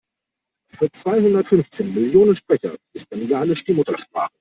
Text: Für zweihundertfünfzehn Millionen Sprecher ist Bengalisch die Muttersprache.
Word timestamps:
Für 0.71 0.89
zweihundertfünfzehn 0.91 1.93
Millionen 1.93 2.35
Sprecher 2.35 2.75
ist 2.93 3.07
Bengalisch 3.07 3.63
die 3.65 3.73
Muttersprache. 3.73 4.29